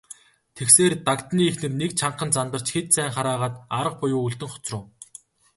[0.57, 4.81] Тэгсээр, Дагданы эхнэр нэг чангахан зандарч хэд сайн хараагаад арга буюу үлдэн хоцров.